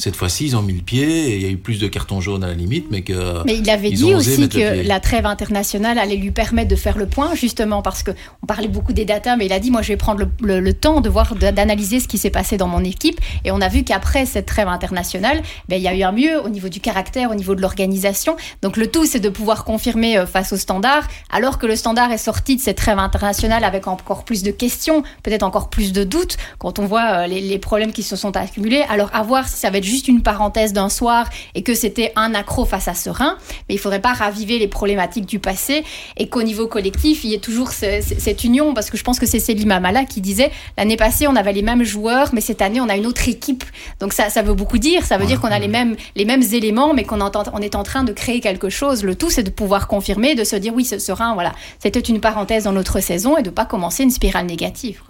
[0.00, 2.22] cette fois-ci, ils ont mis le pied et il y a eu plus de cartons
[2.22, 3.44] jaunes à la limite, mais que.
[3.44, 7.06] Mais il avait dit aussi que la trêve internationale allait lui permettre de faire le
[7.06, 8.10] point, justement parce que
[8.42, 11.02] on parlait beaucoup des datas, mais il a dit moi je vais prendre le, temps
[11.02, 14.24] de voir, d'analyser ce qui s'est passé dans mon équipe, et on a vu qu'après
[14.24, 17.34] cette trêve internationale, ben, il y a eu un mieux au niveau du caractère, au
[17.34, 18.36] niveau de l'organisation.
[18.62, 22.10] Donc le tout, c'est de pouvoir confirmer euh, face au standard, alors que le standard
[22.10, 26.04] est sorti de cette trêve internationale avec encore plus de questions, peut-être encore plus de
[26.04, 28.82] doutes, quand on voit euh, les, les problèmes qui se sont accumulés.
[28.88, 32.12] Alors à voir si ça va être juste une parenthèse d'un soir et que c'était
[32.16, 33.36] un accro face à Serein,
[33.68, 35.84] mais il faudrait pas raviver les problématiques du passé
[36.16, 39.26] et qu'au niveau collectif, il y ait toujours cette union, parce que je pense que
[39.26, 42.80] c'est Céline Mamala qui disait l'année passée, on avait les mêmes joueurs, mais cette année,
[42.80, 43.64] on a une autre équipe.
[43.98, 45.04] Donc ça, ça veut beaucoup dire.
[45.04, 47.82] Ça veut dire qu'on a les mêmes, les mêmes éléments, mais qu'on on est en
[47.82, 49.04] train de créer quelque chose.
[49.04, 52.20] Le tout, c'est de pouvoir confirmer, de se dire oui, ce Serein, voilà, c'était une
[52.20, 55.02] parenthèse dans notre saison et de pas commencer une spirale négative.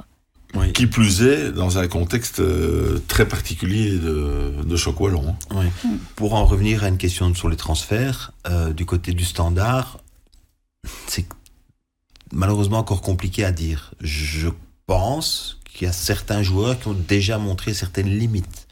[0.74, 5.36] Qui plus est, dans un contexte euh, très particulier de, de choc wallon.
[5.50, 5.64] Hein.
[5.84, 5.88] Mm.
[6.16, 9.98] Pour en revenir à une question sur les transferts, euh, du côté du standard,
[11.06, 11.26] c'est
[12.32, 13.94] malheureusement encore compliqué à dire.
[14.00, 14.48] Je
[14.86, 18.66] pense qu'il y a certains joueurs qui ont déjà montré certaines limites.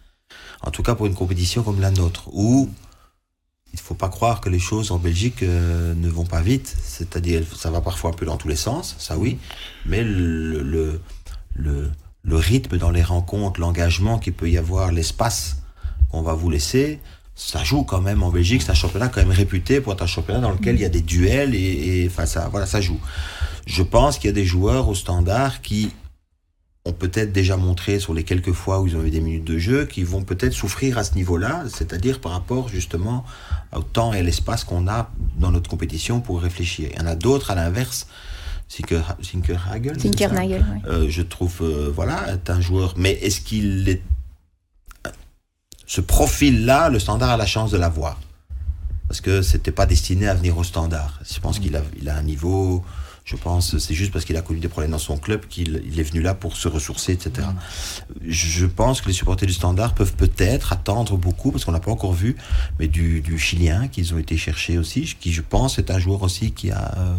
[0.62, 2.68] En tout cas pour une compétition comme la nôtre, où
[3.72, 6.74] il ne faut pas croire que les choses en Belgique euh, ne vont pas vite.
[6.82, 9.38] C'est-à-dire, ça va parfois un peu dans tous les sens, ça oui,
[9.86, 10.97] mais le
[12.48, 15.58] rythme dans les rencontres, l'engagement qu'il peut y avoir, l'espace
[16.11, 16.98] qu'on va vous laisser,
[17.34, 18.62] ça joue quand même en Belgique.
[18.62, 20.88] C'est un championnat quand même réputé pour être un championnat dans lequel il y a
[20.88, 23.00] des duels et, et enfin ça, voilà, ça joue.
[23.66, 25.90] Je pense qu'il y a des joueurs au standard qui
[26.87, 29.58] ont peut-être déjà montré sur les quelques fois où ils ont eu des minutes de
[29.58, 33.24] jeu, qui vont peut-être souffrir à ce niveau-là, c'est-à-dire par rapport justement
[33.76, 36.88] au temps et l'espace qu'on a dans notre compétition pour réfléchir.
[36.92, 38.06] Il y en a d'autres à l'inverse
[38.68, 39.98] Zinkerhagel.
[39.98, 42.94] Zinkernagel, euh, je trouve, euh, voilà, est un joueur.
[42.96, 44.02] Mais est-ce qu'il est.
[45.87, 48.20] Ce profil-là, le standard a la chance de l'avoir?
[49.09, 51.18] Parce que c'était pas destiné à venir au standard.
[51.31, 52.85] Je pense qu'il a, il a un niveau.
[53.24, 56.00] Je pense c'est juste parce qu'il a connu des problèmes dans son club qu'il il
[56.00, 57.46] est venu là pour se ressourcer, etc.
[58.26, 61.90] Je pense que les supporters du Standard peuvent peut-être attendre beaucoup, parce qu'on n'a pas
[61.90, 62.37] encore vu,
[62.78, 66.22] mais du, du Chilien qu'ils ont été chercher aussi, qui je pense est un joueur
[66.22, 67.16] aussi qui a euh,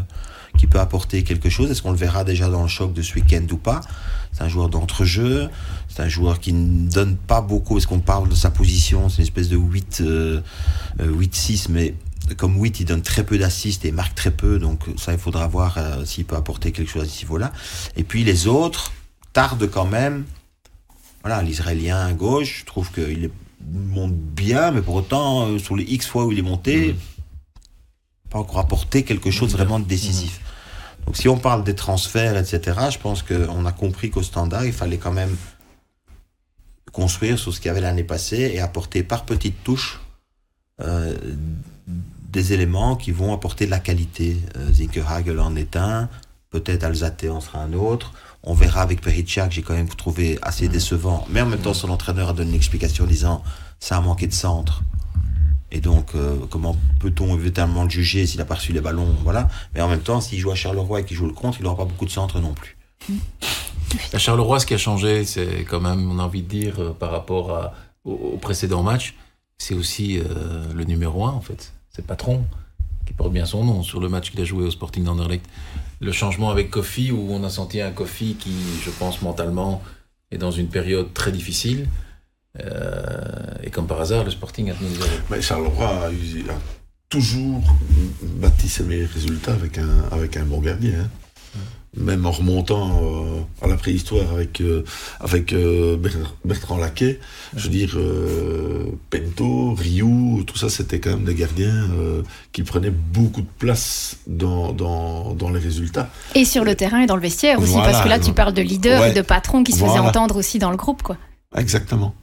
[0.57, 1.71] qui peut apporter quelque chose.
[1.71, 3.81] Est-ce qu'on le verra déjà dans le choc de ce week-end ou pas?
[4.31, 5.49] C'est un joueur d'entre-jeu,
[5.87, 9.17] c'est un joueur qui ne donne pas beaucoup, parce qu'on parle de sa position, c'est
[9.17, 10.41] une espèce de 8, 8-6, euh,
[11.01, 11.95] euh, mais
[12.37, 15.47] comme 8, il donne très peu d'assists et marque très peu, donc ça, il faudra
[15.47, 17.51] voir euh, s'il peut apporter quelque chose à ce niveau-là.
[17.95, 18.91] Et puis les autres
[19.33, 20.25] tardent quand même.
[21.23, 23.29] Voilà, l'Israélien à gauche, je trouve qu'il
[23.67, 27.18] monte bien, mais pour autant, sur les X fois où il est monté, mmh
[28.29, 30.39] pas encore apporté quelque chose vraiment de décisif.
[31.05, 34.73] Donc si on parle des transferts, etc., je pense qu'on a compris qu'au standard, il
[34.73, 35.35] fallait quand même
[36.91, 39.99] construire sur ce qu'il y avait l'année passée et apporter par petites touches
[40.81, 41.15] euh,
[42.31, 44.37] des éléments qui vont apporter de la qualité.
[44.57, 46.09] Euh, Zinkerhagel en est un,
[46.49, 48.13] peut-être Alzate en sera un autre.
[48.43, 51.25] On verra avec Perichak, que j'ai quand même trouvé assez décevant.
[51.29, 53.43] Mais en même temps, son entraîneur a donné une explication disant
[53.79, 54.83] ça a manqué de centre.
[55.71, 59.47] Et donc, euh, comment peut-on évidemment le juger s'il a pas reçu les ballons Voilà.
[59.73, 61.77] Mais en même temps, s'il joue à Charleroi et qu'il joue le contre, il n'aura
[61.77, 62.77] pas beaucoup de centres non plus.
[64.13, 66.93] À Charleroi, ce qui a changé, c'est quand même, on a envie de dire, euh,
[66.93, 69.15] par rapport au, précédent match,
[69.57, 70.23] c'est aussi euh,
[70.73, 71.73] le numéro 1, en fait.
[71.89, 72.45] C'est patron,
[73.05, 75.45] qui porte bien son nom, sur le match qu'il a joué au Sporting d'Anderlecht.
[76.01, 78.53] Le changement avec Kofi, où on a senti un Kofi qui,
[78.83, 79.81] je pense, mentalement,
[80.31, 81.87] est dans une période très difficile.
[82.65, 84.89] Euh, et comme par hasard, le Sporting a tenu.
[85.29, 86.53] Mais Charleroi a, eu- a
[87.09, 87.61] toujours
[88.21, 90.91] bâti ses meilleurs résultats avec un, avec un bon gardien.
[91.01, 91.07] hein.
[91.97, 94.83] Même en remontant euh, à la préhistoire avec, euh,
[95.19, 97.19] avec euh, Ber- Bertrand Laquet,
[97.55, 102.61] je veux dire, euh, Pento, Rioux, tout ça, c'était quand même des gardiens euh, qui
[102.61, 106.09] prenaient beaucoup de place dans, dans, dans les résultats.
[106.35, 108.53] Et sur le terrain et dans le vestiaire aussi, Voilà, parce que là, tu parles
[108.53, 109.09] de leader Ouais.
[109.09, 110.09] et de patron qui se faisait Voilà.
[110.09, 111.17] entendre aussi dans le groupe, quoi.
[111.57, 112.13] Exactement.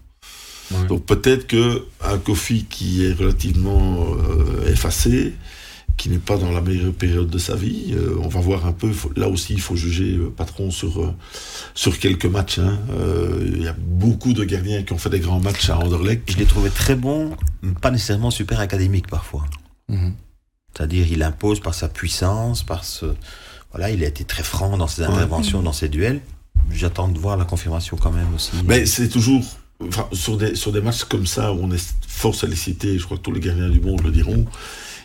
[0.73, 0.87] Ouais.
[0.89, 5.35] Donc peut-être que un Kofi qui est relativement euh, effacé,
[5.97, 8.73] qui n'est pas dans la meilleure période de sa vie, euh, on va voir un
[8.73, 8.91] peu.
[8.93, 11.15] faut- là aussi, il faut juger euh, patron sur euh,
[11.75, 12.59] sur quelques matchs.
[12.59, 12.79] hein.
[12.91, 16.31] Euh, Il y a beaucoup de gardiens qui ont fait des grands matchs à Anderlecht.
[16.31, 17.37] Je l'ai trouvé très bon,
[17.81, 19.45] pas nécessairement super académique parfois.
[19.89, 20.13] Mhm.
[20.77, 23.07] C'est-à-dire, il impose par sa puissance, par ce.
[23.71, 26.21] Voilà, il a été très franc dans ses interventions, dans ses duels.
[26.71, 28.51] J'attends de voir la confirmation quand même aussi.
[28.67, 29.45] Mais c'est toujours
[30.13, 32.99] sur des sur des matchs comme ça où on est fort sollicité.
[32.99, 34.47] Je crois que tous les gardiens du monde le diront.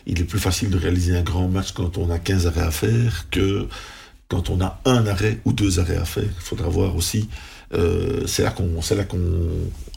[0.06, 2.70] Il est plus facile de réaliser un grand match quand on a 15 arrêts à
[2.70, 3.68] faire que
[4.28, 6.24] quand on a un arrêt ou deux arrêts à faire.
[6.24, 7.28] Il faudra voir aussi.
[7.74, 9.18] Euh, c'est là qu'on, c'est là qu'on,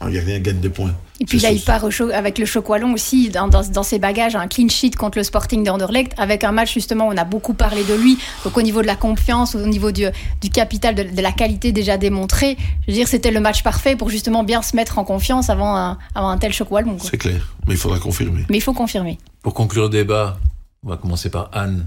[0.00, 0.94] un gardien gagne des points.
[1.20, 3.98] Et puis là, il part au avec le choc wallon aussi, dans, dans, dans ses
[3.98, 7.24] bagages, un clean sheet contre le Sporting d'Anderlecht, avec un match justement où on a
[7.24, 10.06] beaucoup parlé de lui, donc au niveau de la confiance, au niveau du,
[10.40, 12.56] du capital, de, de la qualité déjà démontrée.
[12.82, 15.76] Je veux dire, c'était le match parfait pour justement bien se mettre en confiance avant
[15.76, 16.96] un, avant un tel choc wallon.
[16.96, 17.08] quoi.
[17.10, 18.44] C'est clair, mais il faudra confirmer.
[18.50, 19.18] Mais il faut confirmer.
[19.42, 20.38] Pour conclure le débat,
[20.84, 21.86] on va commencer par Anne.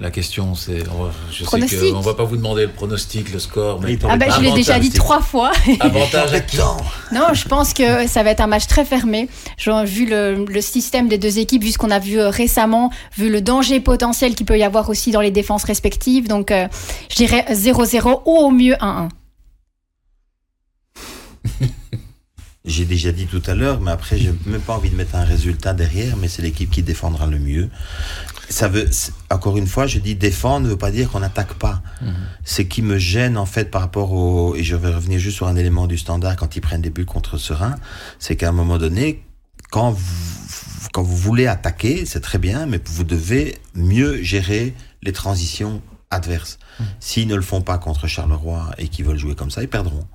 [0.00, 1.92] La question, c'est, on va- je sais Pronostic.
[1.92, 4.78] qu'on va pas vous demander le pronostic, le score, mais Ah ben, je l'ai déjà
[4.78, 5.52] dit trois fois.
[5.80, 6.56] avantage à qui
[7.12, 9.28] Non, je pense que ça va être un match très fermé.
[9.58, 12.90] Genre, vu le, le système des deux équipes, vu ce qu'on a vu euh, récemment,
[13.18, 16.28] vu le danger potentiel qu'il peut y avoir aussi dans les défenses respectives.
[16.28, 16.66] Donc, euh,
[17.10, 19.08] je dirais 0-0 ou au mieux 1-1.
[22.70, 25.24] J'ai déjà dit tout à l'heure, mais après, j'ai même pas envie de mettre un
[25.24, 27.68] résultat derrière, mais c'est l'équipe qui défendra le mieux.
[28.48, 28.88] Ça veut,
[29.30, 31.82] encore une fois, je dis défendre ne veut pas dire qu'on n'attaque pas.
[32.44, 35.48] Ce qui me gêne, en fait, par rapport au, et je vais revenir juste sur
[35.48, 37.74] un élément du standard quand ils prennent des buts contre Serein,
[38.18, 39.24] c'est qu'à un moment donné,
[39.70, 45.12] quand vous, quand vous voulez attaquer, c'est très bien, mais vous devez mieux gérer les
[45.12, 46.58] transitions adverses.
[46.98, 50.06] S'ils ne le font pas contre Charleroi et qu'ils veulent jouer comme ça, ils perdront.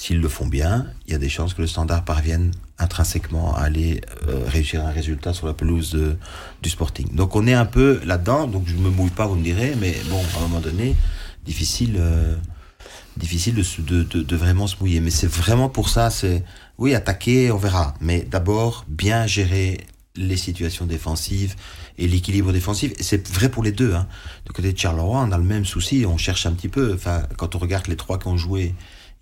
[0.00, 3.62] S'ils le font bien, il y a des chances que le standard parvienne intrinsèquement à
[3.62, 6.16] aller euh, réussir un résultat sur la pelouse de-
[6.62, 7.12] du Sporting.
[7.16, 9.96] Donc on est un peu là-dedans, donc je me mouille pas, vous me direz, mais
[10.08, 10.94] bon, à un moment donné,
[11.44, 12.36] difficile, euh,
[13.16, 15.00] difficile de, de, de- vraiment se mouiller.
[15.00, 16.44] Mais c'est vraiment pour ça, c'est
[16.78, 19.78] oui, attaquer, on verra, mais d'abord bien gérer
[20.14, 21.56] les situations défensives
[21.96, 22.92] et l'équilibre défensif.
[23.00, 23.94] C'est vrai pour les deux.
[23.94, 24.06] Hein.
[24.46, 26.94] Du côté de Charleroi, on a le même souci, on cherche un petit peu.
[26.94, 28.74] Enfin, quand on regarde les trois qui ont joué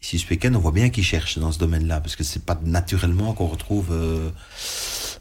[0.02, 2.58] ici ce week-end, on voit bien qu'ils cherchent dans ce domaine-là, parce que c'est pas
[2.64, 4.30] naturellement qu'on retrouve, euh,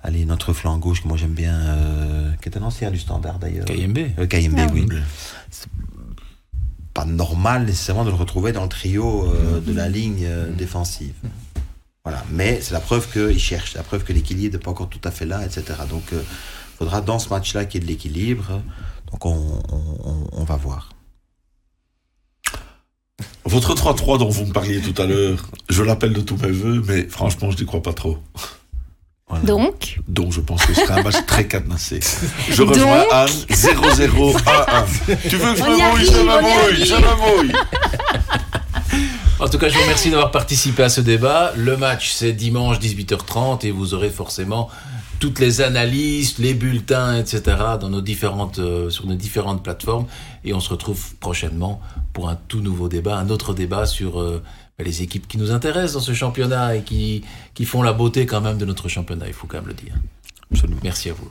[0.04, 3.40] allez, notre flanc gauche que moi j'aime bien, euh, qui est un ancien du Standard
[3.40, 3.66] d'ailleurs.
[3.66, 3.98] KMB.
[4.20, 4.86] Euh, KMB, Ah oui.
[5.50, 5.68] C'est
[6.94, 11.14] pas normal nécessairement de le retrouver dans le trio euh, de la ligne euh, défensive.
[12.06, 15.02] Voilà, mais c'est la preuve qu'il cherche, la preuve que l'équilibre n'est pas encore tout
[15.04, 15.64] à fait là, etc.
[15.90, 16.20] Donc, il
[16.78, 18.62] faudra dans ce match-là qu'il y ait de l'équilibre.
[19.12, 20.90] Donc, on, on- on- on va voir.
[23.46, 25.38] Votre 3-3 dont vous me parliez tout à l'heure,
[25.70, 28.18] je l'appelle de tous mes voeux, mais franchement, je n'y crois pas trop.
[29.28, 29.46] Voilà.
[29.46, 32.00] Donc, Donc, je pense que ce sera un match très cadenassé.
[32.50, 35.18] Je Donc rejoins Anne, 0-0, 1-1.
[35.30, 37.54] Tu veux que je On me mouille, arrive, je me mouille, je me mouille.
[39.38, 41.52] En tout cas, je vous remercie d'avoir participé à ce débat.
[41.58, 44.70] Le match, c'est dimanche 18h30 et vous aurez forcément
[45.20, 47.42] toutes les analyses, les bulletins, etc.
[47.82, 50.06] Dans nos différentes, euh, sur nos différentes plateformes.
[50.46, 51.82] Et on se retrouve prochainement
[52.16, 54.42] pour un tout nouveau débat, un autre débat sur euh,
[54.80, 58.40] les équipes qui nous intéressent dans ce championnat et qui, qui font la beauté quand
[58.40, 59.28] même de notre championnat.
[59.28, 59.94] Il faut quand même le dire.
[60.50, 60.80] Absolument.
[60.82, 61.30] Merci à vous.